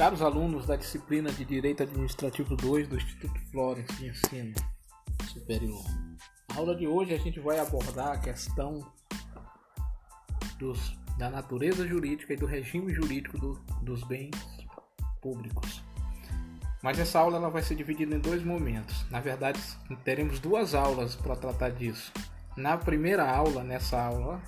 [0.00, 4.54] Caros alunos da disciplina de Direito Administrativo 2 do Instituto Florence de Ensino
[5.30, 5.84] Superior.
[6.48, 8.80] Na aula de hoje a gente vai abordar a questão
[10.58, 14.34] dos, da natureza jurídica e do regime jurídico do, dos bens
[15.20, 15.82] públicos.
[16.82, 19.04] Mas essa aula ela vai ser dividida em dois momentos.
[19.10, 19.60] Na verdade,
[20.02, 22.10] teremos duas aulas para tratar disso.
[22.56, 24.40] Na primeira aula, nessa aula,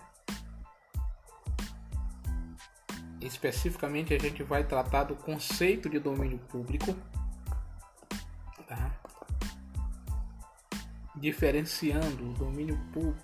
[3.27, 6.95] especificamente a gente vai tratar do conceito de domínio público,
[8.67, 8.91] tá?
[11.15, 13.23] diferenciando o domínio público,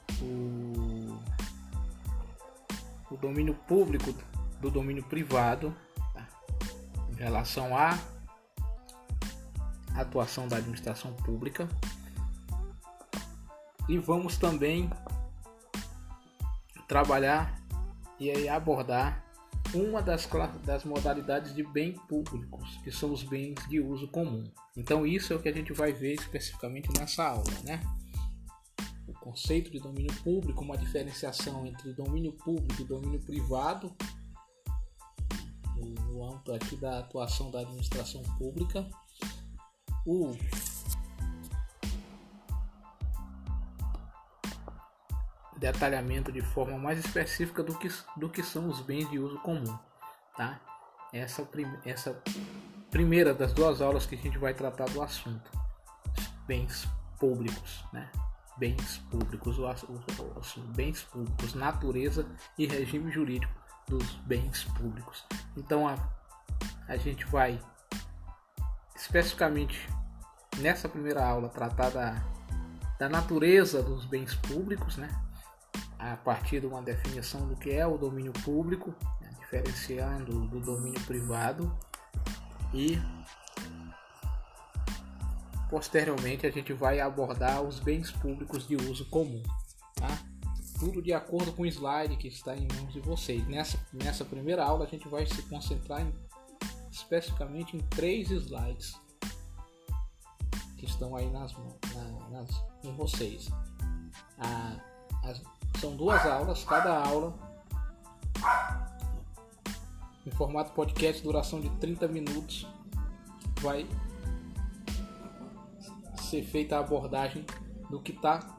[3.11, 4.15] o domínio público
[4.61, 5.75] do domínio privado,
[6.15, 6.27] tá?
[7.11, 7.99] em relação à
[9.97, 11.69] atuação da administração pública.
[13.89, 14.91] E vamos também
[16.87, 17.59] trabalhar
[18.21, 19.28] e abordar
[19.75, 20.29] uma das,
[20.65, 24.45] das modalidades de bem públicos, que são os bens de uso comum.
[24.77, 27.81] Então isso é o que a gente vai ver especificamente nessa aula, né?
[29.07, 33.95] O conceito de domínio público, uma diferenciação entre domínio público e domínio privado,
[36.19, 38.89] no âmbito aqui da atuação da administração pública.
[40.07, 40.33] O
[45.59, 49.79] detalhamento de forma mais específica do que, do que são os bens de uso comum,
[50.37, 50.61] tá?
[51.13, 52.21] Essa, prim, essa
[52.91, 55.51] primeira das duas aulas que a gente vai tratar do assunto,
[56.47, 58.11] bens públicos, né?
[58.57, 63.53] Bens públicos, os, bens públicos, natureza e regime jurídico
[63.87, 65.25] dos bens públicos.
[65.57, 65.97] Então a,
[66.89, 67.61] a gente vai
[68.97, 69.89] especificamente
[70.59, 72.23] nessa primeira aula tratar da,
[72.99, 75.09] da natureza dos bens públicos, né?
[75.99, 81.01] A partir de uma definição do que é o domínio público, né, diferenciando do domínio
[81.03, 81.77] privado
[82.73, 82.99] e
[85.69, 89.43] posteriormente a gente vai abordar os bens públicos de uso comum,
[89.95, 90.09] tá?
[90.79, 93.47] Tudo de acordo com o slide que está em mãos de vocês.
[93.49, 96.15] Nessa, nessa primeira aula a gente vai se concentrar em,
[96.91, 98.95] especificamente em três slides
[100.77, 102.49] que estão aí nas, na, nas
[102.85, 103.49] em vocês.
[104.39, 104.77] A,
[105.25, 105.43] as,
[105.81, 107.35] são duas aulas, cada aula
[110.27, 112.67] em formato podcast, duração de 30 minutos,
[113.61, 113.87] vai
[116.21, 117.45] ser feita a abordagem
[117.89, 118.59] do que está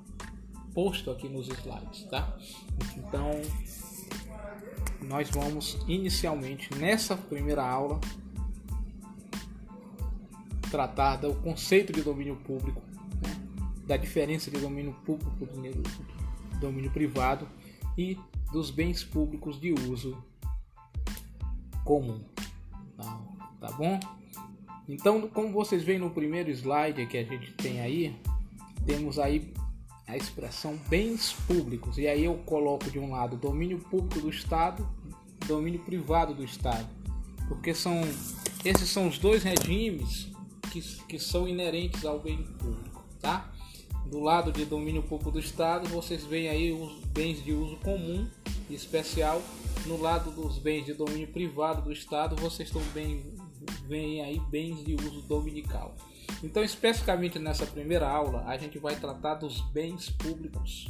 [0.73, 2.35] posto aqui nos slides, tá?
[2.97, 3.29] Então,
[5.01, 7.99] nós vamos inicialmente nessa primeira aula
[10.71, 12.81] tratar do conceito de domínio público,
[13.21, 13.35] né?
[13.85, 15.83] da diferença de domínio público domínio
[16.91, 17.47] privado
[17.97, 18.17] e
[18.51, 20.17] dos bens públicos de uso
[21.83, 22.19] comum.
[22.95, 23.21] Tá,
[23.59, 23.99] tá bom?
[24.87, 28.15] Então, como vocês veem no primeiro slide que a gente tem aí,
[28.85, 29.53] temos aí
[30.07, 31.97] a expressão bens públicos.
[31.97, 34.87] E aí eu coloco de um lado domínio público do Estado,
[35.47, 36.87] domínio privado do Estado.
[37.47, 38.01] Porque são
[38.65, 40.31] esses são os dois regimes
[40.71, 42.88] que, que são inerentes ao bem público?
[44.09, 48.27] Do lado de domínio público do Estado, vocês veem aí os bens de uso comum
[48.69, 49.41] e especial.
[49.85, 53.33] No lado dos bens de domínio privado do Estado, vocês também
[53.87, 55.95] veem aí bens de uso dominical.
[56.43, 60.87] Então, especificamente nessa primeira aula, a gente vai tratar dos bens públicos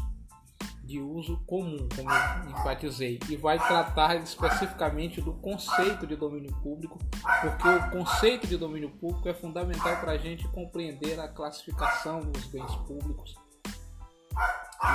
[0.84, 6.98] de uso comum, como enfatizei, e vai tratar especificamente do conceito de domínio público,
[7.42, 12.46] porque o conceito de domínio público é fundamental para a gente compreender a classificação dos
[12.46, 13.36] bens públicos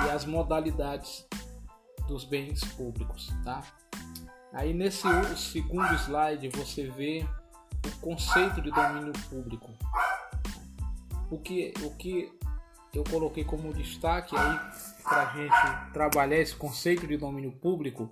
[0.05, 1.25] e as modalidades
[2.07, 3.61] dos bens públicos, tá?
[4.53, 7.25] Aí nesse segundo slide você vê
[7.85, 9.71] o conceito de domínio público.
[11.29, 12.31] O que, o que
[12.97, 14.59] eu coloquei como destaque aí
[15.03, 18.09] para a gente trabalhar esse conceito de domínio público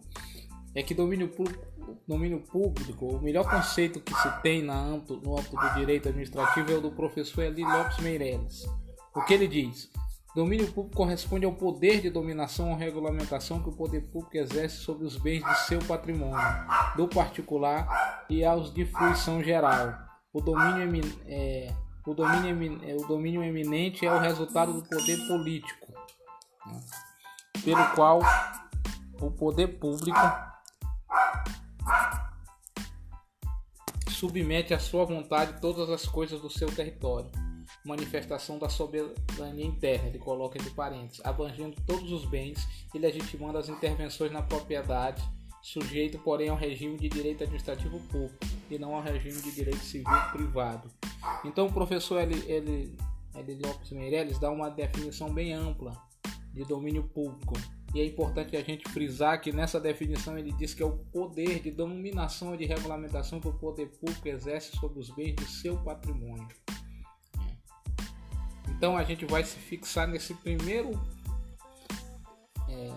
[0.75, 1.65] é que domínio público,
[2.07, 6.71] domínio público, o melhor conceito que se tem na âmbito, no âmbito do direito administrativo
[6.71, 8.65] é o do professor Eli Lopes Meireles.
[9.15, 9.91] O que ele diz?
[10.35, 15.05] Domínio público corresponde ao poder de dominação ou regulamentação que o poder público exerce sobre
[15.05, 16.41] os bens de seu patrimônio,
[16.97, 19.93] do particular e aos de fruição geral.
[20.33, 21.71] O domínio é,
[22.05, 25.93] o domínio, é, o domínio eminente é o resultado do poder político,
[26.65, 26.81] né?
[27.63, 28.21] pelo qual
[29.21, 30.19] o poder público
[34.09, 37.31] submete à sua vontade todas as coisas do seu território.
[37.85, 43.67] Manifestação da soberania interna, ele coloca entre parênteses, abrangendo todos os bens e legitimando as
[43.67, 45.21] intervenções na propriedade
[45.63, 48.37] sujeito, porém, ao regime de direito administrativo público
[48.69, 50.91] e não ao regime de direito civil privado.
[51.45, 52.35] Então, o professor L.
[52.51, 53.59] L.
[53.65, 55.93] Lopes Meirelles dá uma definição bem ampla
[56.53, 57.55] de domínio público.
[57.95, 61.61] E é importante a gente frisar que nessa definição ele diz que é o poder
[61.61, 65.77] de dominação e de regulamentação que o poder público exerce sobre os bens de seu
[65.77, 66.47] patrimônio.
[68.69, 70.91] Então a gente vai se fixar nesse primeiro
[72.67, 72.91] é,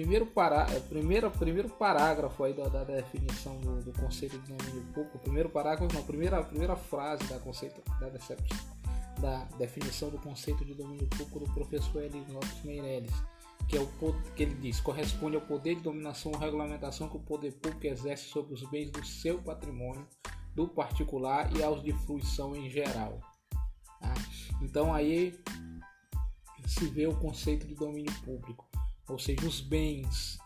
[0.00, 4.82] primeiro, pará, é, primeiro, primeiro parágrafo aí da, da definição do, do, conceito de domínio
[4.94, 8.08] público, primeiro parágrafo, não, primeira, primeira frase da, conceito, da,
[9.20, 13.12] da definição do conceito de domínio público do professor Eli Lopes Meirelles,
[13.68, 13.86] que, é o,
[14.34, 18.24] que ele diz, corresponde ao poder de dominação ou regulamentação que o poder público exerce
[18.24, 20.06] sobre os bens do seu patrimônio,
[20.54, 23.20] do particular e aos de fruição em geral.
[24.00, 24.14] Tá?
[24.62, 25.38] Então aí
[26.66, 28.69] se vê o conceito de domínio público
[29.10, 30.38] ou seja, os bens,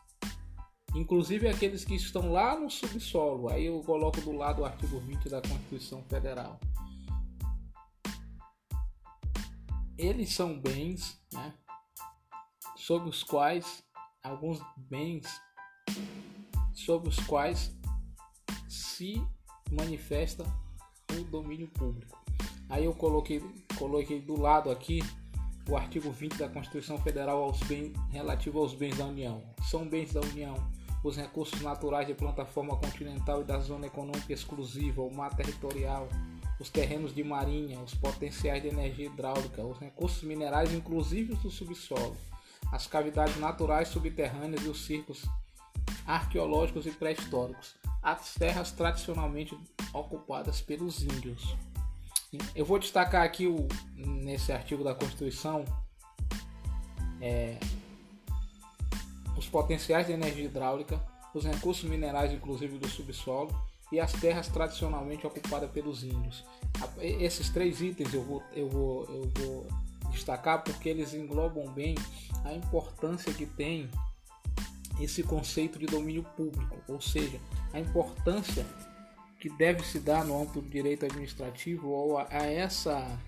[0.94, 3.48] inclusive aqueles que estão lá no subsolo.
[3.48, 6.58] Aí eu coloco do lado o artigo 20 da Constituição Federal.
[9.96, 11.54] Eles são bens, né,
[12.76, 13.84] sobre os quais
[14.22, 15.26] alguns bens
[16.72, 17.72] sobre os quais
[18.68, 19.22] se
[19.70, 20.44] manifesta
[21.12, 22.22] o domínio público.
[22.68, 23.42] Aí eu coloquei,
[23.78, 25.00] coloquei do lado aqui
[25.68, 29.42] o artigo 20 da Constituição Federal aos bens, relativo aos bens da União.
[29.62, 30.54] São bens da União
[31.04, 36.08] os recursos naturais de plataforma continental e da zona econômica exclusiva, o mar territorial,
[36.58, 41.50] os terrenos de marinha, os potenciais de energia hidráulica, os recursos minerais, inclusive os do
[41.50, 42.16] subsolo,
[42.72, 45.26] as cavidades naturais subterrâneas e os circos
[46.06, 49.58] arqueológicos e pré-históricos, as terras tradicionalmente
[49.92, 51.54] ocupadas pelos índios.
[52.54, 55.64] Eu vou destacar aqui o, nesse artigo da Constituição
[57.20, 57.58] é,
[59.36, 61.00] os potenciais de energia hidráulica,
[61.34, 63.54] os recursos minerais, inclusive do subsolo,
[63.90, 66.44] e as terras tradicionalmente ocupadas pelos índios.
[66.98, 69.66] Esses três itens eu vou, eu vou, eu vou
[70.10, 71.94] destacar porque eles englobam bem
[72.44, 73.90] a importância que tem
[75.00, 77.40] esse conceito de domínio público, ou seja,
[77.72, 78.64] a importância
[79.44, 83.20] que deve se dar no âmbito do direito administrativo ou a, a essa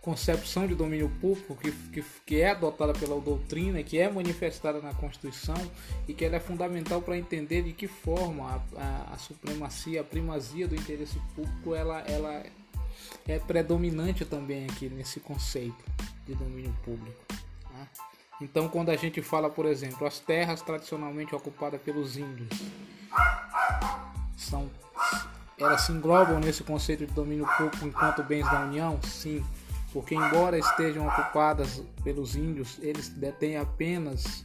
[0.00, 4.94] concepção de domínio público que, que, que, é adotada pela doutrina, que é manifestada na
[4.94, 5.56] Constituição
[6.08, 10.04] e que ela é fundamental para entender de que forma a, a, a, supremacia, a
[10.04, 12.46] primazia do interesse público ela, ela
[13.28, 15.84] é predominante também aqui nesse conceito
[16.24, 17.26] de domínio público.
[17.28, 18.15] Tá?
[18.40, 22.48] Então, quando a gente fala, por exemplo, as terras tradicionalmente ocupadas pelos índios,
[24.36, 24.70] são,
[25.58, 29.00] elas se englobam nesse conceito de domínio público enquanto bens da União?
[29.02, 29.42] Sim,
[29.92, 34.44] porque embora estejam ocupadas pelos índios, eles detêm apenas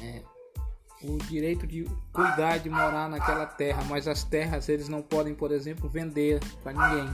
[0.00, 0.22] é,
[1.02, 5.50] o direito de cuidar de morar naquela terra, mas as terras eles não podem, por
[5.50, 7.10] exemplo, vender para ninguém.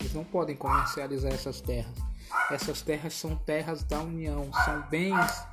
[0.00, 2.07] Eles não podem comercializar essas terras.
[2.50, 5.44] Essas terras são terras da União, são bens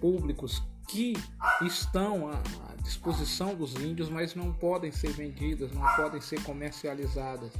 [0.00, 1.14] públicos que
[1.62, 7.52] estão à disposição dos índios, mas não podem ser vendidas, não podem ser comercializadas.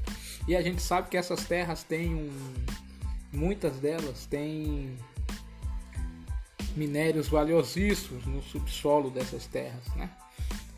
[0.48, 2.30] E a gente sabe que essas terras têm um,
[3.32, 4.96] muitas delas têm
[6.74, 10.10] minérios valiosíssimos no subsolo dessas terras, né?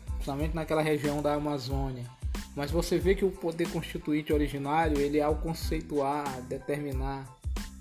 [0.05, 2.05] Principalmente naquela região da Amazônia.
[2.55, 7.27] Mas você vê que o poder constituinte originário, ele ao conceituar, determinar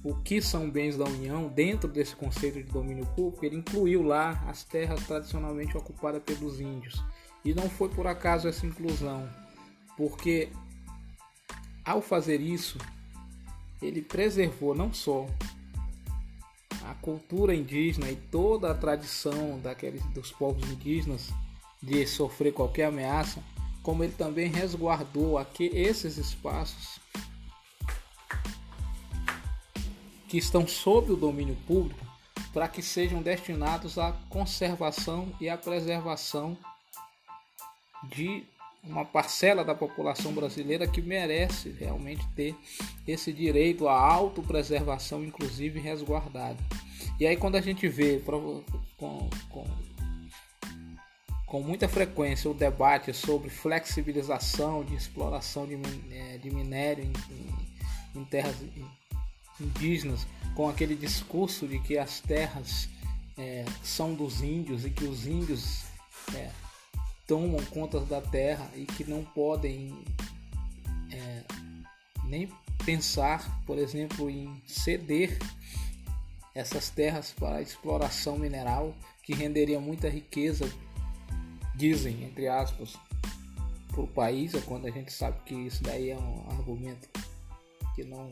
[0.02, 4.42] o que são bens da União dentro desse conceito de domínio público, ele incluiu lá
[4.48, 7.02] as terras tradicionalmente ocupadas pelos índios.
[7.44, 9.28] E não foi por acaso essa inclusão,
[9.96, 10.48] porque
[11.84, 12.78] ao fazer isso,
[13.80, 15.26] ele preservou não só
[16.84, 21.30] a cultura indígena e toda a tradição daqueles dos povos indígenas
[21.82, 23.42] de sofrer qualquer ameaça,
[23.82, 27.00] como ele também resguardou aqui esses espaços
[30.28, 32.00] que estão sob o domínio público
[32.52, 36.56] para que sejam destinados à conservação e à preservação
[38.04, 38.44] de
[38.84, 42.54] uma parcela da população brasileira que merece realmente ter
[43.06, 46.58] esse direito à autopreservação, inclusive resguardado.
[47.18, 48.64] E aí quando a gente vê com,
[51.52, 55.78] com muita frequência o debate sobre flexibilização de exploração de,
[56.10, 58.56] é, de minério em, em, em, terras
[59.60, 62.88] indígenas, com aquele discurso de que as terras
[63.36, 65.82] é, são dos índios e que os índios
[66.34, 66.48] é,
[67.26, 69.94] tomam conta da terra e que não podem
[71.10, 71.42] é,
[72.24, 72.50] nem
[72.82, 75.38] pensar, por exemplo, em ceder
[76.54, 80.66] essas terras para exploração mineral que renderia muita riqueza,
[81.74, 82.96] dizem, entre aspas,
[83.88, 87.08] para o país, é quando a gente sabe que isso daí é um argumento
[87.94, 88.30] que não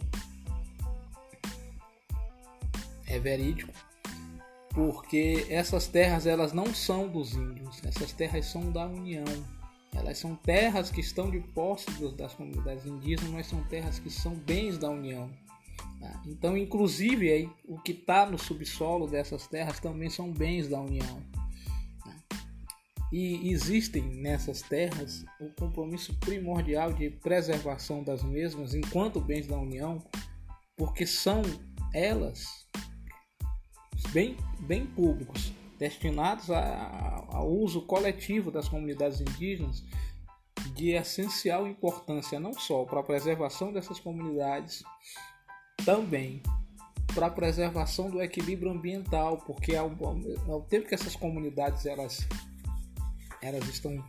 [3.07, 3.73] é verídico,
[4.71, 9.25] porque essas terras elas não são dos índios, essas terras são da União.
[9.93, 14.35] Elas são terras que estão de posse das comunidades indígenas, mas são terras que são
[14.35, 15.29] bens da União.
[15.99, 16.23] Tá?
[16.27, 21.21] Então, inclusive, aí, o que está no subsolo dessas terras também são bens da União.
[23.13, 29.99] E existem nessas terras o compromisso primordial de preservação das mesmas enquanto bens da União,
[30.77, 31.43] porque são
[31.93, 32.67] elas
[34.13, 39.83] bem, bem públicos, destinados ao uso coletivo das comunidades indígenas,
[40.75, 44.83] de essencial importância não só para a preservação dessas comunidades,
[45.85, 46.43] também
[47.15, 49.91] para a preservação do equilíbrio ambiental, porque ao,
[50.49, 52.27] ao tempo que essas comunidades elas,
[53.43, 54.03] elas estão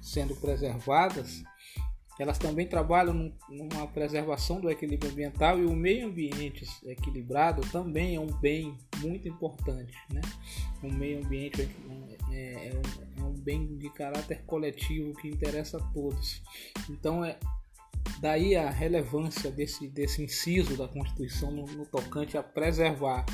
[0.00, 1.42] sendo preservadas,
[2.18, 8.20] elas também trabalham numa preservação do equilíbrio ambiental e o meio ambiente equilibrado também é
[8.20, 9.96] um bem muito importante.
[10.12, 10.20] Né?
[10.82, 11.68] O meio ambiente
[12.32, 12.80] é, é,
[13.16, 16.42] é, um, bem de caráter coletivo que interessa a todos.
[16.90, 17.38] Então é
[18.20, 23.24] daí a relevância desse, desse inciso da Constituição no, no tocante a preservar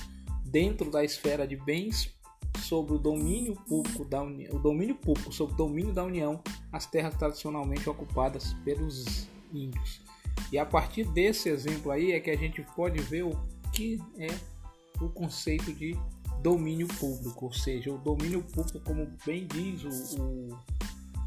[0.45, 2.15] dentro da esfera de bens
[2.59, 6.41] sobre o domínio público da União, o domínio público sobre o domínio da União,
[6.73, 10.01] as terras tradicionalmente ocupadas pelos índios.
[10.51, 13.31] E a partir desse exemplo aí é que a gente pode ver o
[13.73, 14.29] que é
[15.01, 15.97] o conceito de
[16.41, 20.59] domínio público, ou seja, o domínio público, como bem diz o,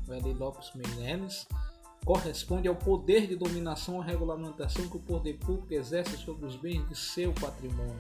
[0.07, 0.33] o L.
[0.33, 1.47] Lopes Meireles,
[2.05, 6.87] corresponde ao poder de dominação ou regulamentação que o poder público exerce sobre os bens
[6.87, 7.97] de seu patrimônio.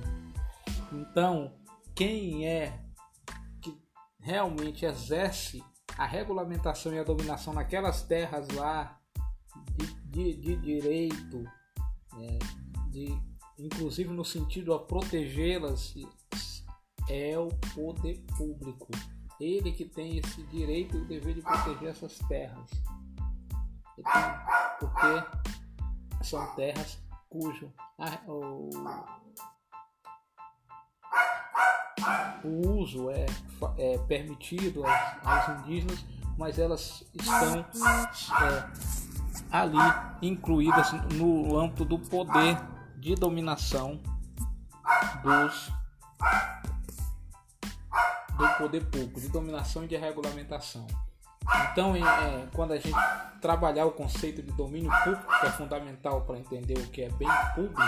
[0.93, 1.51] Então,
[1.93, 2.79] quem é
[4.27, 5.63] realmente exerce
[5.97, 8.99] a regulamentação e a dominação naquelas terras lá
[9.77, 11.43] de, de, de direito,
[12.13, 12.37] né,
[12.89, 13.17] de,
[13.57, 15.93] inclusive no sentido a protegê-las,
[17.07, 18.89] é o poder público.
[19.39, 22.69] Ele que tem esse direito e o dever de proteger essas terras.
[24.77, 28.69] Porque são terras cujo a, o,
[32.43, 33.25] o uso é,
[33.77, 36.05] é permitido aos, aos, indígenas,
[36.37, 37.65] mas elas estão
[38.41, 38.69] é,
[39.51, 39.77] ali
[40.21, 42.57] incluídas no âmbito do poder
[42.97, 43.99] de dominação
[45.23, 45.71] dos
[48.37, 50.85] do poder público, de dominação e de regulamentação.
[51.71, 52.97] Então, é, quando a gente
[53.41, 57.29] trabalhar o conceito de domínio público, que é fundamental para entender o que é bem
[57.55, 57.81] público,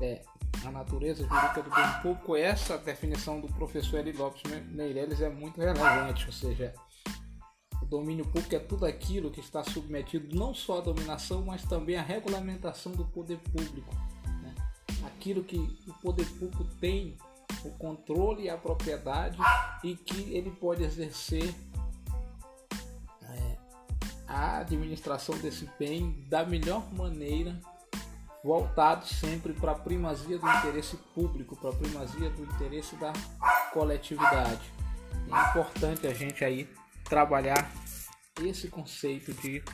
[0.00, 0.22] é,
[0.66, 5.60] a natureza jurídica do bem público, essa definição do professor Eli Lopes Meireles é muito
[5.60, 6.74] relevante, ou seja,
[7.82, 11.96] o domínio público é tudo aquilo que está submetido não só à dominação, mas também
[11.96, 13.94] à regulamentação do poder público.
[14.42, 14.54] Né?
[15.06, 15.56] Aquilo que
[15.86, 17.16] o poder público tem
[17.64, 19.38] o controle e a propriedade
[19.82, 21.54] e que ele pode exercer
[23.22, 23.56] é,
[24.26, 27.58] a administração desse bem da melhor maneira
[28.44, 33.10] voltado sempre para a primazia do interesse público, para a primazia do interesse da
[33.72, 34.70] coletividade.
[35.32, 36.68] É importante a gente aí
[37.04, 37.72] trabalhar
[38.42, 39.64] esse conceito de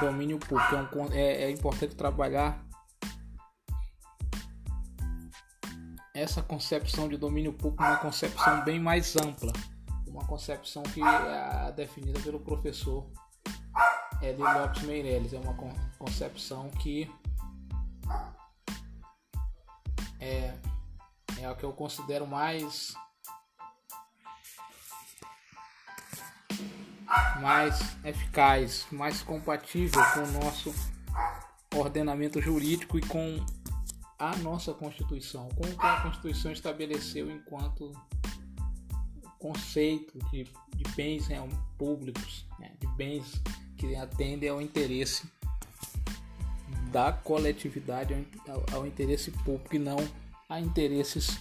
[0.00, 1.10] domínio público.
[1.12, 2.62] É, é, é importante trabalhar
[6.14, 9.52] essa concepção de domínio público, uma concepção bem mais ampla,
[10.06, 13.10] uma concepção que é definida pelo professor
[14.20, 15.32] Eli Lopes Meireles.
[15.32, 15.54] É uma
[15.98, 17.10] concepção que
[20.20, 20.54] é,
[21.40, 22.94] é o que eu considero mais
[27.40, 30.74] mais eficaz, mais compatível com o nosso
[31.74, 33.44] ordenamento jurídico e com
[34.18, 37.92] a nossa Constituição, com o que a Constituição estabeleceu enquanto
[39.38, 41.28] conceito de, de bens
[41.78, 43.40] públicos, né, de bens
[43.76, 45.30] que atendem ao interesse
[46.90, 48.14] da coletividade
[48.48, 49.98] ao, ao interesse público e não
[50.48, 51.38] a interesses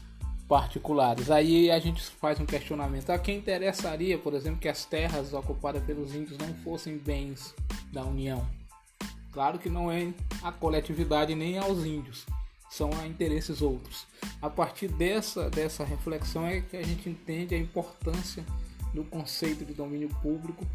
[0.47, 1.29] particulares.
[1.29, 5.83] Aí a gente faz um questionamento: a quem interessaria, por exemplo, que as terras ocupadas
[5.83, 7.53] pelos índios não fossem bens
[7.91, 8.45] da União?
[9.31, 10.11] Claro que não é
[10.41, 12.25] a coletividade nem aos índios,
[12.69, 14.07] são a interesses outros.
[14.41, 18.43] A partir dessa, dessa reflexão é que a gente entende a importância
[18.93, 20.65] do conceito de domínio público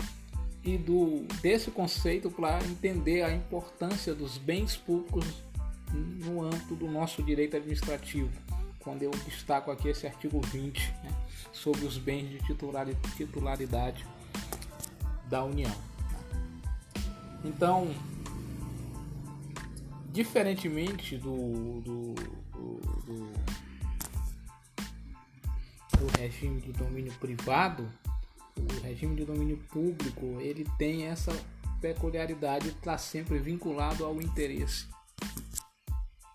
[0.65, 5.27] e do, desse conceito para entender a importância dos bens públicos
[5.93, 8.31] no âmbito do nosso direito administrativo.
[8.79, 11.11] quando eu destaco aqui esse artigo 20 né,
[11.53, 12.39] sobre os bens de
[13.17, 14.07] titularidade
[15.29, 15.75] da União.
[17.45, 17.93] Então,
[20.13, 23.33] diferentemente do, do, do, do,
[25.99, 27.89] do regime de domínio privado,
[28.57, 31.33] o regime de domínio público ele tem essa
[31.81, 34.87] peculiaridade de estar sempre vinculado ao interesse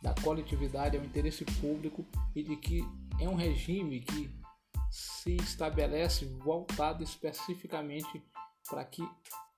[0.01, 2.05] da coletividade, ao interesse público
[2.36, 2.83] e de que
[3.19, 4.29] é um regime que
[4.91, 8.21] se estabelece voltado especificamente
[8.69, 9.07] para que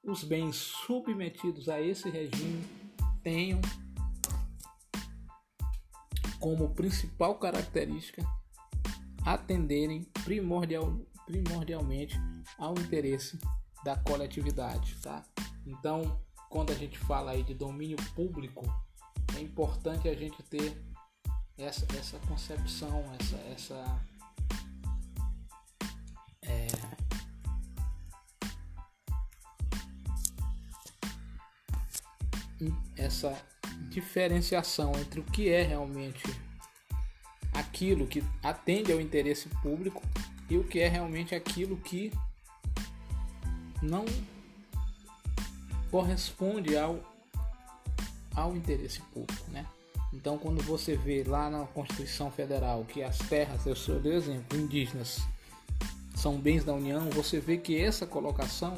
[0.04, 2.63] os bens submetidos a esse regime
[3.22, 3.60] tenham
[6.39, 8.24] como principal característica
[9.25, 11.00] atenderem primordial,
[11.30, 12.20] primordialmente
[12.58, 13.38] ao interesse
[13.84, 15.24] da coletividade, tá?
[15.64, 16.20] Então,
[16.50, 18.66] quando a gente fala aí de domínio público,
[19.38, 20.76] é importante a gente ter
[21.56, 24.02] essa, essa concepção, essa, essa
[26.42, 26.68] é,
[32.98, 33.40] essa
[33.90, 36.24] diferenciação entre o que é realmente
[37.54, 40.02] aquilo que atende ao interesse público
[40.50, 42.12] e o que é realmente aquilo que
[43.82, 44.06] não
[45.91, 47.00] corresponde ao,
[48.36, 49.65] ao interesse público, né?
[50.12, 54.58] Então, quando você vê lá na Constituição Federal que as terras, eu sou de exemplo,
[54.58, 55.22] indígenas
[56.15, 58.75] são bens da União, você vê que essa colocação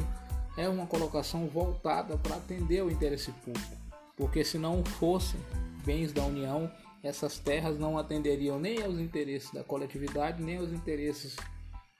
[0.57, 3.75] é uma colocação voltada para atender ao interesse público,
[4.17, 5.39] porque se não fossem
[5.85, 6.69] bens da União,
[7.01, 11.35] essas terras não atenderiam nem aos interesses da coletividade, nem aos interesses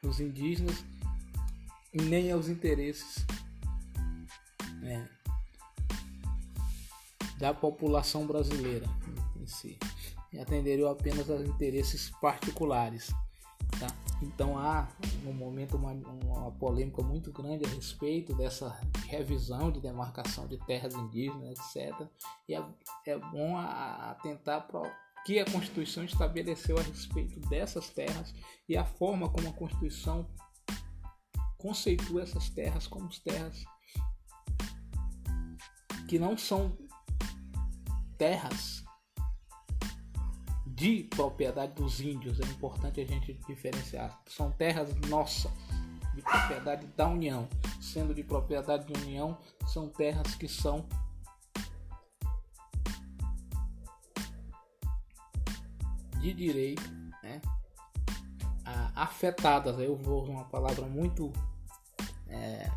[0.02, 0.84] dos indígenas,
[1.94, 3.26] nem aos interesses
[4.80, 5.08] né,
[7.38, 8.88] da população brasileira
[9.40, 9.78] em si,
[10.34, 13.12] e atenderiam apenas aos interesses particulares.
[13.80, 13.88] Tá?
[14.22, 14.88] Então há
[15.24, 20.94] no momento uma, uma, polêmica muito grande a respeito dessa revisão de demarcação de terras
[20.94, 22.08] indígenas, etc.
[22.48, 22.64] E é,
[23.06, 24.82] é bom atentar para
[25.26, 28.34] que a Constituição estabeleceu a respeito dessas terras
[28.68, 30.28] e a forma como a Constituição
[31.58, 33.64] conceitua essas terras como terras
[36.08, 36.78] que não são
[38.18, 38.84] terras
[40.66, 42.40] de propriedade dos índios.
[42.40, 44.22] É importante a gente diferenciar.
[44.28, 45.52] São terras nossas,
[46.14, 47.48] de propriedade da União.
[47.80, 50.86] Sendo de propriedade da União, são terras que são
[56.22, 56.90] de direito,
[57.24, 57.42] né?
[58.96, 59.80] afetadas.
[59.80, 61.32] Eu vou usar uma palavra muito
[62.30, 62.70] é,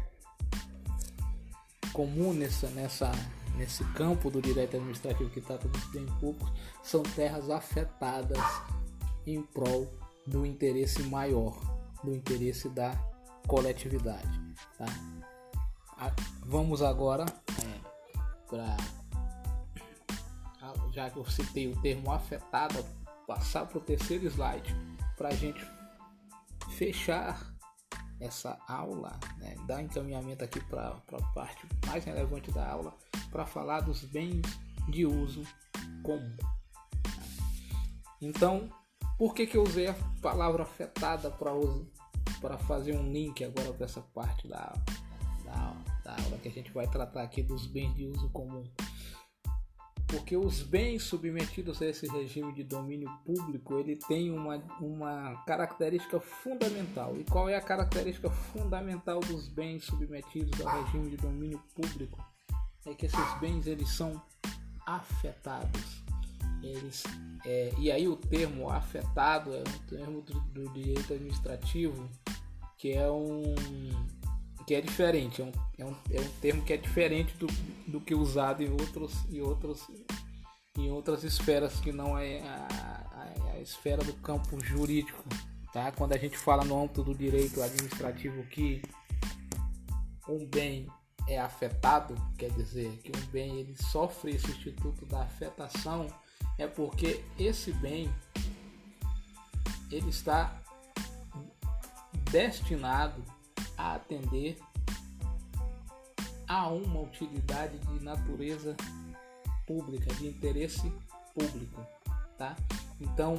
[1.92, 3.12] comum nessa, nessa
[3.56, 6.52] nesse campo do direito administrativo que trata dos bens públicos
[6.82, 8.38] são terras afetadas
[9.26, 9.88] em prol
[10.26, 11.56] do interesse maior,
[12.02, 12.92] do interesse da
[13.46, 14.40] coletividade.
[14.76, 14.86] Tá?
[16.44, 17.24] Vamos agora
[17.62, 17.80] é,
[18.48, 18.76] para
[20.92, 22.84] já que eu citei o termo afetada,
[23.26, 24.74] passar para o terceiro slide
[25.16, 25.64] para a gente
[26.76, 27.54] fechar
[28.20, 32.96] essa aula, né, dar encaminhamento aqui para a parte mais relevante da aula,
[33.30, 34.42] para falar dos bens
[34.88, 35.42] de uso
[36.02, 36.36] comum.
[38.20, 38.70] Então,
[39.18, 44.00] por que, que eu usei a palavra afetada para fazer um link agora para essa
[44.00, 44.72] parte da,
[45.44, 48.64] da, da aula que a gente vai tratar aqui dos bens de uso comum?
[50.14, 56.20] Porque os bens submetidos a esse regime de domínio público ele tem uma, uma característica
[56.20, 57.16] fundamental.
[57.18, 62.24] E qual é a característica fundamental dos bens submetidos ao regime de domínio público?
[62.86, 64.20] é que esses bens eles são
[64.86, 66.04] afetados.
[66.62, 67.02] Eles,
[67.44, 72.08] é, e aí o termo afetado é um termo do, do, direito administrativo
[72.78, 73.54] que é um
[74.66, 77.46] que é diferente, é um, é um, é um termo que é diferente do,
[77.86, 79.82] do que usado em outros em outros
[80.76, 85.22] em outras esferas que não é a, a, a esfera do campo jurídico,
[85.72, 85.92] tá?
[85.92, 88.82] Quando a gente fala no âmbito do direito administrativo que
[90.28, 90.88] um bem
[91.28, 96.06] é afetado, quer dizer que um bem ele sofre esse instituto da afetação,
[96.58, 98.12] é porque esse bem
[99.90, 100.60] ele está
[102.30, 103.22] destinado
[103.76, 104.58] a atender
[106.46, 108.76] a uma utilidade de natureza
[109.66, 110.92] pública, de interesse
[111.34, 111.84] público,
[112.36, 112.54] tá?
[113.00, 113.36] Então,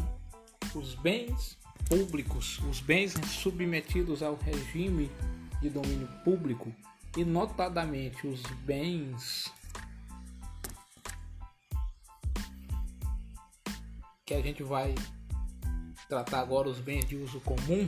[0.74, 5.12] os bens públicos, os bens submetidos ao regime
[5.62, 6.74] de domínio público,
[7.15, 9.52] e notadamente os bens
[14.26, 14.93] que a gente vai
[16.10, 17.86] tratar agora os bens de uso comum,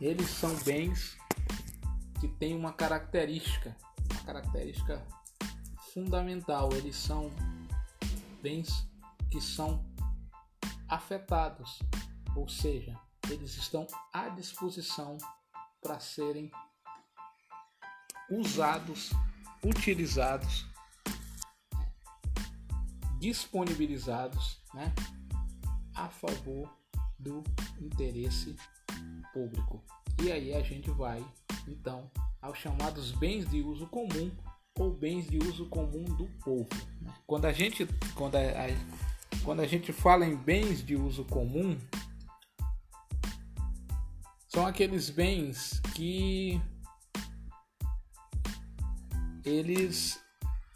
[0.00, 1.16] eles são bens
[2.20, 3.76] que têm uma característica,
[4.10, 5.06] uma característica
[5.92, 6.72] fundamental.
[6.72, 7.30] Eles são
[8.42, 8.88] bens
[9.30, 9.84] que são
[10.88, 11.80] afetados,
[12.34, 12.98] ou seja,
[13.30, 15.18] eles estão à disposição
[15.82, 16.50] para serem
[18.30, 19.10] usados,
[19.64, 20.66] utilizados,
[23.18, 24.94] disponibilizados né,
[25.94, 26.72] a favor
[27.18, 27.42] do
[27.80, 28.56] interesse
[29.32, 29.82] público.
[30.22, 31.24] E aí a gente vai
[31.66, 34.30] então aos chamados bens de uso comum
[34.78, 36.68] ou bens de uso comum do povo.
[37.00, 37.12] Né?
[37.26, 41.78] Quando a gente quando a, a, quando a gente fala em bens de uso comum
[44.48, 46.60] são aqueles bens que
[49.44, 50.20] eles,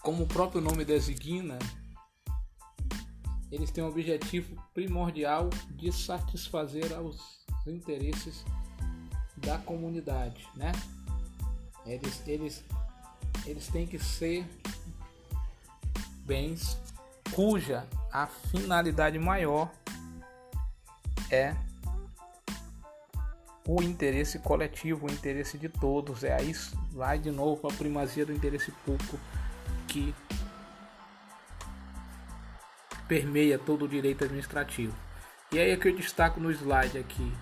[0.00, 1.58] como o próprio nome designa,
[3.50, 8.44] eles têm o objetivo primordial de satisfazer aos interesses
[9.40, 10.72] da comunidade, né?
[11.86, 12.64] Eles, eles,
[13.46, 14.46] eles têm que ser
[16.24, 16.78] bens
[17.32, 19.70] cuja a finalidade maior
[21.30, 21.54] é
[23.66, 26.24] o interesse coletivo, o interesse de todos.
[26.24, 26.52] É aí
[26.92, 29.18] vai de novo a primazia do interesse público
[29.86, 30.14] que
[33.06, 34.94] permeia todo o direito administrativo.
[35.52, 37.32] E aí é que eu destaco no slide aqui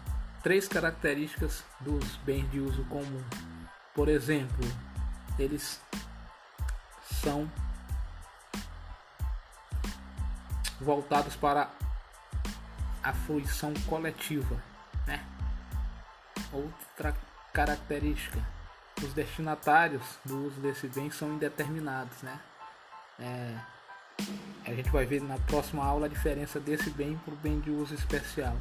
[0.48, 3.22] três características dos bens de uso comum.
[3.94, 4.64] Por exemplo,
[5.38, 5.78] eles
[7.22, 7.46] são
[10.80, 11.70] voltados para
[13.02, 14.56] a fruição coletiva,
[15.06, 15.22] né?
[16.50, 17.14] Outra
[17.52, 18.40] característica,
[19.02, 22.40] os destinatários do uso desse bem são indeterminados, né?
[23.20, 23.54] É,
[24.64, 27.70] a gente vai ver na próxima aula a diferença desse bem para o bem de
[27.70, 28.56] uso especial.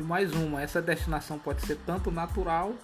[0.00, 2.74] E mais uma, essa destinação pode ser tanto natural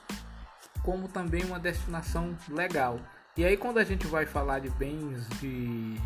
[0.83, 3.00] como também uma destinação legal.
[3.35, 5.98] E aí quando a gente vai falar de bens de,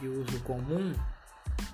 [0.00, 0.94] de uso comum,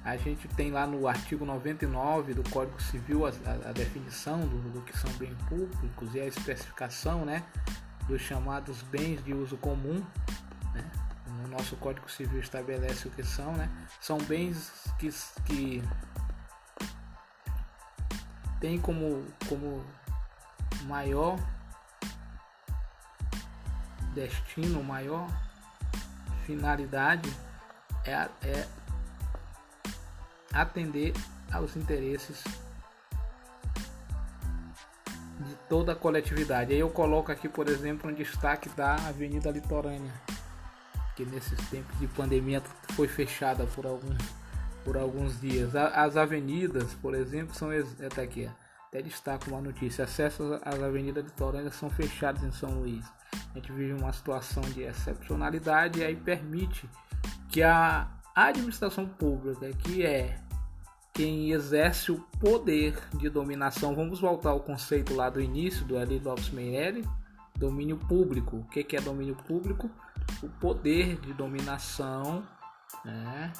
[0.05, 4.59] a gente tem lá no artigo 99 do Código Civil a, a, a definição do,
[4.73, 7.45] do, que são bens públicos e a especificação né,
[8.09, 10.05] dos chamados bens de uso comum.
[10.75, 10.85] Né?
[11.45, 13.71] O nosso Código Civil estabelece o que são, né?
[14.01, 15.11] São bens que,
[15.45, 15.83] que
[18.61, 19.85] tem como, como
[20.85, 21.39] maior
[24.15, 25.29] destino, maior
[26.45, 27.31] finalidade
[28.05, 28.67] é, é
[30.53, 31.13] atender
[31.53, 32.43] aos interesses
[35.41, 36.73] de toda a coletividade.
[36.73, 40.13] Aí eu coloco aqui, por exemplo, um destaque da Avenida Litorânea,
[41.15, 42.63] que nesses tempos de pandemia
[42.95, 44.19] foi fechada por alguns
[44.85, 45.75] por alguns dias.
[45.75, 47.71] As avenidas, por exemplo, são
[48.05, 48.49] até aqui,
[48.89, 53.05] até destaco uma notícia: acessos às avenidas litorâneas são fechados em São Luís.
[53.55, 56.89] A gente vive uma situação de excepcionalidade e aí permite
[57.49, 60.39] que a administração pública, que é
[61.13, 66.21] quem exerce o poder de dominação, vamos voltar ao conceito lá do início do Eli
[66.21, 67.05] Lopes Meirelli,
[67.57, 68.59] domínio público.
[68.59, 69.91] O que é domínio público?
[70.43, 72.47] O poder de dominação
[73.05, 73.53] né,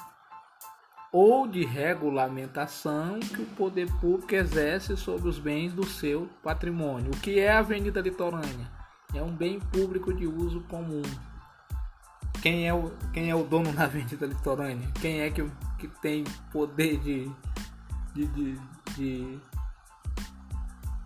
[1.11, 7.11] ou de regulamentação que o poder público exerce sobre os bens do seu patrimônio.
[7.11, 8.71] O que é a Avenida Litorânea?
[9.13, 11.01] É um bem público de uso comum.
[12.43, 14.87] Quem é o, quem é o dono da Avenida Litorânea?
[15.01, 15.43] Quem é que,
[15.79, 17.31] que tem poder de,
[18.13, 18.59] de, de,
[18.95, 19.39] de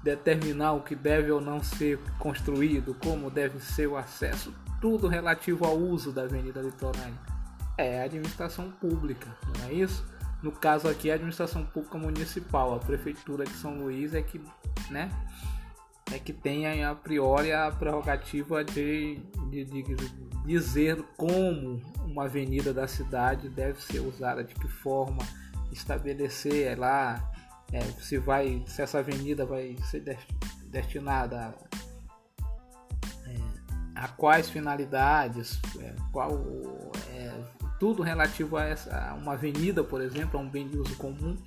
[0.04, 4.54] determinar o que deve ou não ser construído, como deve ser o acesso?
[4.82, 7.33] Tudo relativo ao uso da Avenida Litorânea
[7.78, 10.06] é a administração pública, não é isso?
[10.42, 14.42] No caso aqui, a administração pública municipal, a prefeitura de São Luís é que,
[14.90, 15.10] né,
[16.12, 19.84] é que tem a priori a prerrogativa de, de, de
[20.46, 25.26] dizer como uma avenida da cidade deve ser usada, de que forma,
[25.72, 27.32] estabelecer é lá
[27.72, 30.04] é, se vai, se essa avenida vai ser
[30.68, 32.50] destinada a,
[33.30, 33.38] é,
[33.96, 36.32] a quais finalidades, é, qual
[37.10, 37.32] é,
[37.84, 41.38] tudo relativo a, essa, a uma avenida, por exemplo, a um bem de uso comum,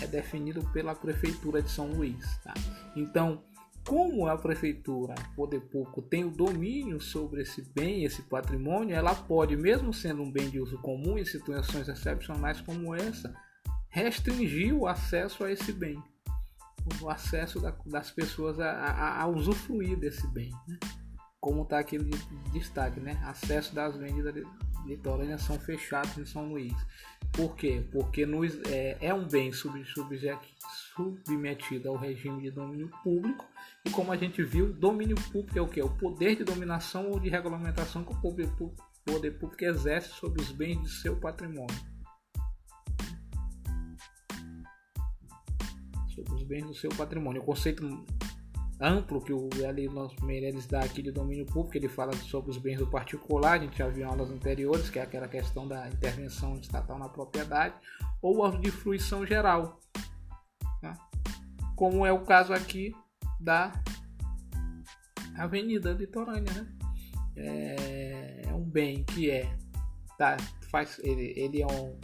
[0.00, 2.36] é definido pela Prefeitura de São Luís.
[2.38, 2.52] Tá?
[2.96, 3.44] Então,
[3.86, 9.56] como a Prefeitura, poder público, tem o domínio sobre esse bem, esse patrimônio, ela pode,
[9.56, 13.32] mesmo sendo um bem de uso comum, em situações excepcionais como essa,
[13.88, 16.02] restringir o acesso a esse bem,
[17.00, 20.50] o acesso da, das pessoas a, a, a, usufruir desse bem.
[20.66, 20.76] Né?
[21.40, 22.10] Como está aquele
[22.52, 23.22] destaque, né?
[23.24, 24.34] acesso das avenidas
[24.86, 26.74] litorâneas são fechados em São Luís.
[27.32, 27.84] Por quê?
[27.90, 29.82] Porque nos, é, é um bem sub,
[30.94, 33.46] submetida ao regime de domínio público.
[33.84, 35.80] E como a gente viu, domínio público é o que?
[35.80, 40.80] O poder de dominação ou de regulamentação que o poder público exerce sobre os bens
[40.82, 41.74] de seu patrimônio.
[46.14, 47.40] Sobre os bens do seu patrimônio.
[47.40, 48.04] O conceito
[48.82, 49.88] amplo que o L.
[50.22, 53.78] Meirelles dá aqui de domínio público, ele fala sobre os bens do particular, a gente
[53.78, 57.74] já viu em aulas anteriores, que é aquela questão da intervenção estatal na propriedade,
[58.20, 59.80] ou de fruição geral,
[60.82, 60.92] né?
[61.76, 62.92] como é o caso aqui
[63.40, 63.72] da
[65.36, 66.52] Avenida Litorânea.
[66.52, 66.66] Né?
[67.36, 69.56] É, é um bem que é,
[70.18, 70.36] tá,
[70.70, 71.98] faz, ele, ele é um,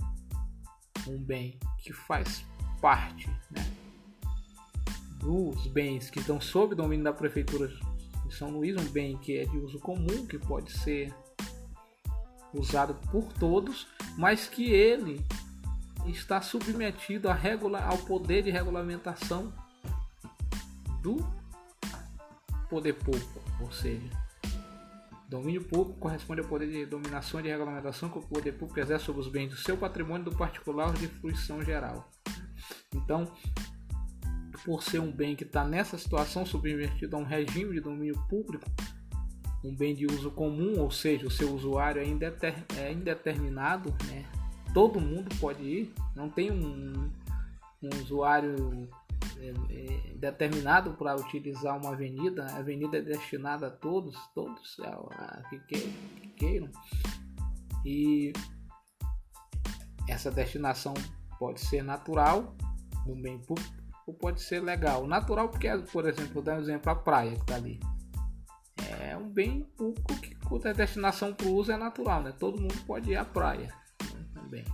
[1.08, 2.44] um bem que faz
[2.80, 3.66] parte né,
[5.28, 9.44] dos bens que estão sob domínio da prefeitura de São Luís, um bem que é
[9.44, 11.14] de uso comum, que pode ser
[12.54, 13.86] usado por todos,
[14.16, 15.22] mas que ele
[16.06, 19.52] está submetido regula ao poder de regulamentação
[21.02, 21.18] do
[22.70, 24.08] poder público, ou seja,
[25.28, 29.04] domínio público corresponde ao poder de dominação e de regulamentação que o poder público exerce
[29.04, 32.10] sobre os bens do seu patrimônio do particular de fruição geral.
[32.94, 33.30] Então,
[34.68, 38.66] por ser um bem que está nessa situação subvertido a um regime de domínio público,
[39.64, 44.26] um bem de uso comum, ou seja, o seu usuário é, é indeterminado, né?
[44.74, 47.10] todo mundo pode ir, não tem um,
[47.82, 48.86] um usuário
[49.38, 54.90] é, é, determinado para utilizar uma avenida, a avenida é destinada a todos, todos a,
[54.90, 56.68] a, que, que queiram,
[57.86, 58.34] e
[60.06, 60.92] essa destinação
[61.38, 62.54] pode ser natural,
[63.06, 63.77] no bem público,
[64.08, 65.06] ou pode ser legal.
[65.06, 67.78] Natural porque, por exemplo, vou dar um exemplo, a praia que está ali.
[69.00, 72.32] É um bem público que a destinação para o uso é natural, né?
[72.38, 73.68] Todo mundo pode ir à praia
[74.14, 74.24] né?
[74.32, 74.64] também.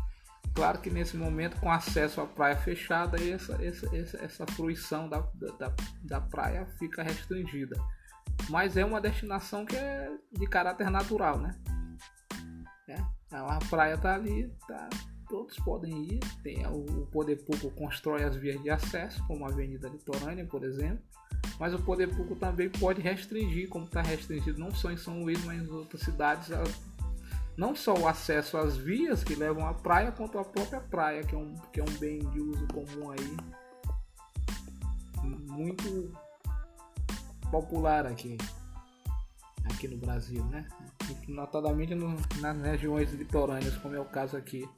[0.54, 5.18] Claro que nesse momento, com acesso à praia fechada, essa, essa, essa, essa fruição da,
[5.58, 7.76] da, da praia fica restringida.
[8.48, 11.56] Mas é uma destinação que é de caráter natural, né?
[12.86, 12.96] É,
[13.32, 14.88] a praia está ali, tá,
[15.34, 16.20] todos podem ir.
[16.44, 21.02] Tem, o poder público constrói as vias de acesso, como a Avenida Litorânea, por exemplo.
[21.58, 25.44] Mas o poder público também pode restringir, como está restringido não só em São Luís,
[25.44, 26.50] mas em outras cidades,
[27.56, 31.34] não só o acesso às vias que levam à praia, quanto a própria praia, que
[31.34, 33.36] é um, que é um bem de uso comum aí,
[35.24, 36.12] muito
[37.50, 38.38] popular aqui,
[39.64, 40.64] aqui no Brasil, né?
[41.26, 44.68] Notadamente no, nas regiões litorâneas, como é o caso aqui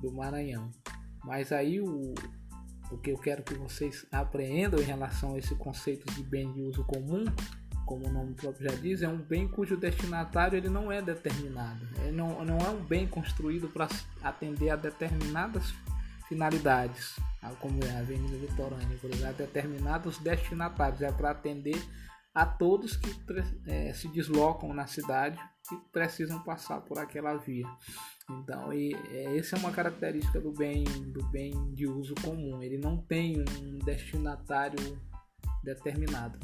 [0.00, 0.70] do Maranhão.
[1.24, 2.14] Mas aí o,
[2.90, 6.62] o que eu quero que vocês apreendam em relação a esse conceito de bem de
[6.62, 7.24] uso comum,
[7.84, 11.86] como o nome próprio já diz, é um bem cujo destinatário ele não é determinado.
[12.02, 13.88] Ele não, não é um bem construído para
[14.22, 15.72] atender a determinadas
[16.28, 17.16] finalidades,
[17.60, 21.82] como é a Avenida Litorânea, por exemplo, a determinados destinatários, é para atender
[22.34, 23.10] a todos que
[23.66, 25.38] é, se deslocam na cidade
[25.72, 27.66] e precisam passar por aquela via.
[28.30, 32.62] Então, e, é, essa é uma característica do bem, do bem de uso comum.
[32.62, 35.00] Ele não tem um destinatário
[35.62, 36.38] determinado.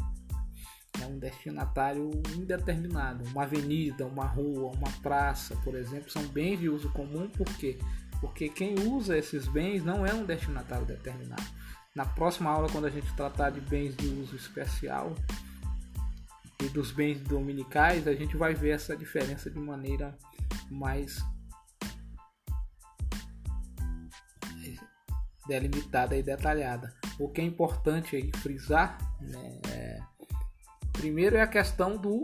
[1.01, 3.25] É um destinatário indeterminado.
[3.29, 7.29] Uma avenida, uma rua, uma praça, por exemplo, são bens de uso comum.
[7.29, 7.79] Por quê?
[8.20, 11.44] Porque quem usa esses bens não é um destinatário determinado.
[11.94, 15.14] Na próxima aula, quando a gente tratar de bens de uso especial
[16.64, 20.16] e dos bens dominicais, a gente vai ver essa diferença de maneira
[20.70, 21.22] mais
[25.46, 26.94] delimitada e detalhada.
[27.18, 30.00] O que é importante aí frisar, né, é,
[30.92, 32.22] primeiro é a questão do,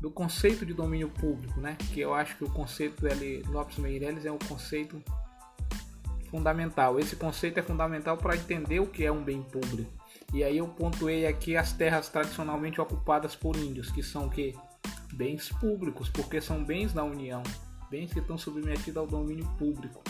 [0.00, 3.42] do conceito de domínio público, né, que eu acho que o conceito L.
[3.48, 5.02] Lopes Meirelles é um conceito
[6.30, 6.98] fundamental.
[6.98, 9.97] Esse conceito é fundamental para entender o que é um bem público.
[10.32, 14.54] E aí eu pontuei aqui as terras tradicionalmente ocupadas por índios, que são que
[15.14, 17.42] bens públicos, porque são bens da União,
[17.90, 20.02] bens que estão submetidos ao domínio público.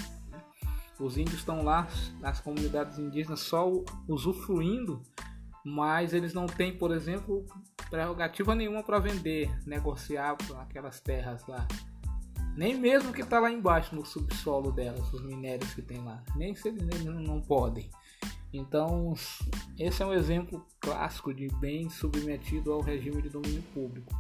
[0.99, 1.87] Os índios estão lá,
[2.23, 3.71] as comunidades indígenas, só
[4.09, 5.01] usufruindo,
[5.65, 7.47] mas eles não têm, por exemplo,
[7.89, 11.67] prerrogativa nenhuma para vender, negociar aquelas terras lá.
[12.57, 16.25] Nem mesmo que está lá embaixo no subsolo delas, os minérios que tem lá.
[16.35, 17.89] Nem se eles não podem.
[18.53, 19.15] Então,
[19.79, 24.13] esse é um exemplo clássico de bem submetido ao regime de domínio público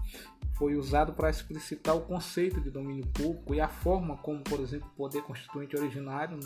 [0.58, 4.88] foi usado para explicitar o conceito de domínio público e a forma como, por exemplo,
[4.88, 6.36] o poder constituinte originário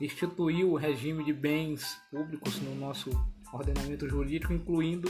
[0.00, 3.10] instituiu o regime de bens públicos no nosso
[3.52, 5.08] ordenamento jurídico, incluindo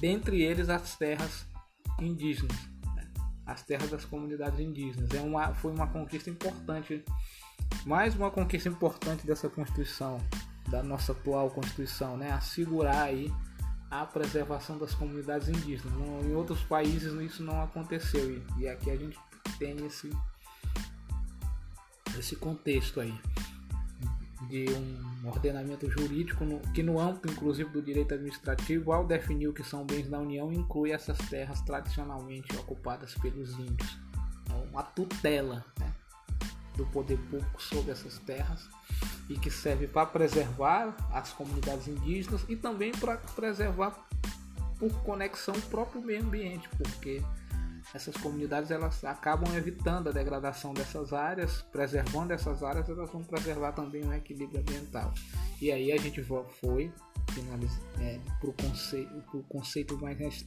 [0.00, 1.46] dentre eles as terras
[2.00, 2.56] indígenas,
[2.96, 3.06] né?
[3.44, 5.10] as terras das comunidades indígenas.
[5.12, 7.04] É uma, foi uma conquista importante,
[7.84, 10.18] mais uma conquista importante dessa Constituição,
[10.70, 12.32] da nossa atual Constituição, né?
[12.32, 13.32] Assegurar aí
[13.90, 15.92] a preservação das comunidades indígenas.
[16.24, 19.18] Em outros países isso não aconteceu e, e aqui a gente
[19.58, 20.10] tem esse,
[22.18, 23.14] esse contexto aí
[24.48, 29.52] de um ordenamento jurídico no, que no âmbito inclusive do direito administrativo, ao definir o
[29.52, 33.98] que são bens da União, inclui essas terras tradicionalmente ocupadas pelos índios.
[34.42, 35.92] Então, uma tutela né,
[36.76, 38.68] do poder público sobre essas terras
[39.28, 44.08] e que serve para preservar as comunidades indígenas e também para preservar
[44.78, 47.22] por conexão o próprio meio ambiente, porque
[47.94, 53.72] essas comunidades elas acabam evitando a degradação dessas áreas, preservando essas áreas, elas vão preservar
[53.72, 55.12] também o equilíbrio ambiental.
[55.60, 56.22] E aí a gente
[56.60, 56.92] foi
[57.98, 60.46] é, para o conceito, conceito mais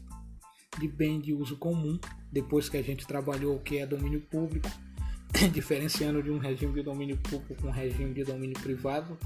[0.79, 1.99] de bem de uso comum,
[2.31, 4.69] depois que a gente trabalhou o que é domínio público,
[5.51, 9.17] diferenciando de um regime de domínio público com um regime de domínio privado.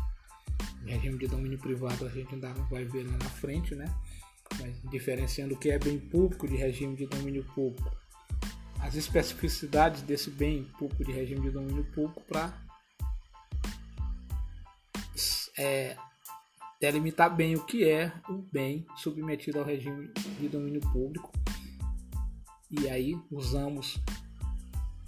[0.85, 3.85] Regime de domínio privado a gente ainda vai ver lá na frente, né?
[4.59, 7.91] Mas diferenciando o que é bem público de regime de domínio público
[8.85, 12.53] as especificidades desse bem público de regime de domínio público para
[15.57, 15.97] é,
[16.79, 21.31] delimitar bem o que é o bem submetido ao regime de domínio público.
[22.69, 23.99] E aí usamos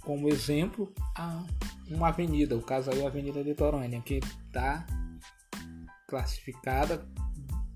[0.08, 1.44] como exemplo a,
[1.86, 4.86] uma avenida, o caso aí é a Avenida Litorânea, que está
[6.08, 7.06] classificada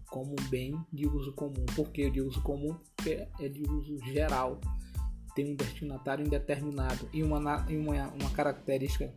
[0.09, 1.67] como bem de uso comum.
[1.77, 2.75] Por que de uso comum?
[2.97, 4.59] Porque é de uso geral
[5.35, 9.13] tem um destinatário indeterminado e uma, uma, uma característica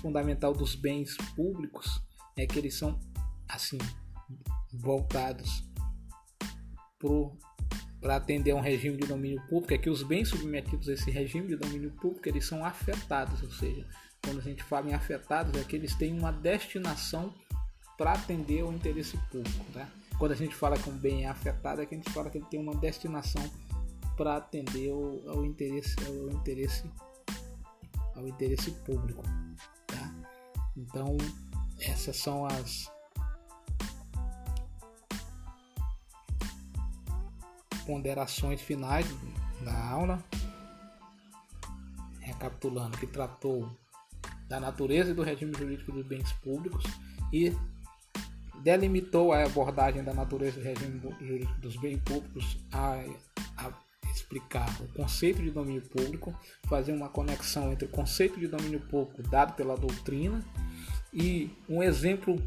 [0.00, 2.00] fundamental dos bens públicos
[2.36, 3.00] é que eles são
[3.48, 3.78] assim
[4.72, 5.68] voltados
[7.00, 7.10] para
[8.02, 11.48] atender a um regime de domínio público, é que os bens submetidos a esse regime
[11.48, 13.86] de domínio público eles são afetados, ou seja,
[14.22, 17.32] quando a gente fala em afetados é que eles têm uma destinação
[17.96, 19.64] para atender ao interesse público.
[19.72, 19.86] Tá?
[20.18, 22.38] Quando a gente fala que um bem é afetado é que a gente fala que
[22.38, 23.42] ele tem uma destinação
[24.16, 26.84] para atender ao, ao, interesse ao interesse
[28.14, 29.22] ao interesse público
[29.86, 30.14] tá?
[30.76, 31.16] então
[31.80, 32.90] essas são as
[37.90, 39.04] ponderações finais
[39.64, 40.24] da aula.
[42.20, 43.68] Recapitulando que tratou
[44.48, 46.84] da natureza e do regime jurídico dos bens públicos
[47.32, 47.52] e
[48.62, 53.02] delimitou a abordagem da natureza e do regime jurídico dos bens públicos a,
[53.56, 53.72] a
[54.12, 56.32] explicar o conceito de domínio público,
[56.68, 60.44] fazer uma conexão entre o conceito de domínio público dado pela doutrina
[61.12, 62.40] e um exemplo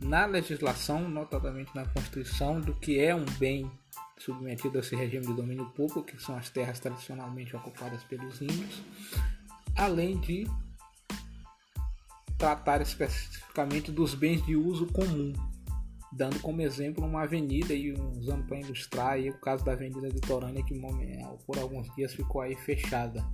[0.00, 3.70] na legislação, notadamente na Constituição, do que é um bem
[4.18, 8.82] submetido a esse regime de domínio público, que são as terras tradicionalmente ocupadas pelos índios,
[9.74, 10.46] além de
[12.38, 15.32] tratar especificamente dos bens de uso comum,
[16.12, 20.78] dando como exemplo uma avenida e usando para ilustrar o caso da Avenida Litorânea que
[21.46, 23.24] por alguns dias ficou aí fechada.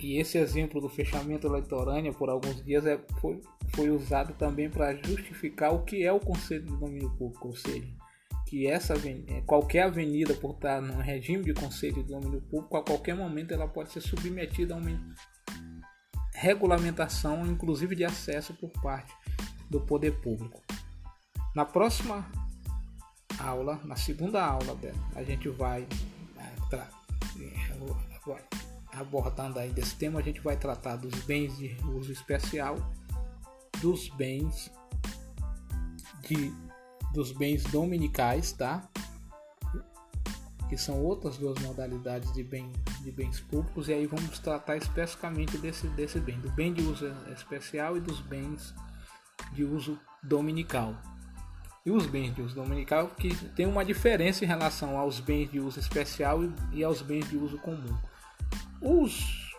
[0.00, 3.40] E esse exemplo do fechamento da litorânea por alguns dias é, foi,
[3.74, 7.88] foi usado também para justificar o que é o conceito de domínio público, ou seja,
[8.54, 12.76] que essa avenida, é, qualquer avenida por estar no regime de conceito de domínio público,
[12.76, 14.96] a qualquer momento ela pode ser submetida a uma
[16.32, 19.12] regulamentação, inclusive de acesso por parte
[19.68, 20.62] do poder público.
[21.52, 22.30] Na próxima
[23.40, 24.78] aula, na segunda aula
[25.16, 25.84] a gente vai
[26.38, 28.38] é, é,
[28.92, 32.76] abordando aí desse tema, a gente vai tratar dos bens de uso especial,
[33.80, 34.70] dos bens
[36.22, 36.52] de
[37.14, 38.86] dos bens dominicais, tá?
[40.68, 42.70] Que são outras duas modalidades de, bem,
[43.02, 47.06] de bens públicos, e aí vamos tratar especificamente desse, desse bem, do bem de uso
[47.32, 48.74] especial e dos bens
[49.52, 50.94] de uso dominical
[51.86, 55.60] e os bens de uso dominical, que tem uma diferença em relação aos bens de
[55.60, 56.40] uso especial
[56.72, 57.94] e aos bens de uso comum.
[58.80, 59.52] Os,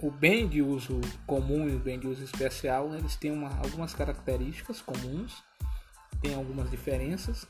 [0.00, 3.92] o bem de uso comum e o bem de uso especial, eles têm uma, algumas
[3.92, 5.42] características comuns,
[6.24, 7.46] tem algumas diferenças,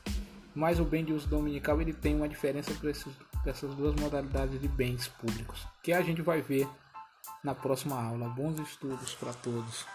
[0.53, 2.89] mas o bem de uso dominical ele tem uma diferença para
[3.49, 6.67] essas duas modalidades de bens públicos, que a gente vai ver
[7.41, 8.27] na próxima aula.
[8.27, 9.85] Bons estudos para todos.